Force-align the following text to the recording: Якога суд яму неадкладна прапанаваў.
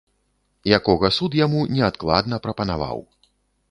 Якога 0.77 1.13
суд 1.19 1.39
яму 1.45 1.59
неадкладна 1.77 2.43
прапанаваў. 2.49 3.09